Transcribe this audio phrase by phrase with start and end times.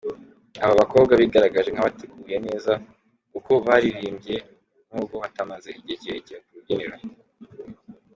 [0.63, 2.71] Aba bakobwa bigaragaje nk’abateguye neza
[3.37, 4.35] uko baririmbye
[4.89, 6.97] nubwo batamaze igihe kirekire ku rubyiniro.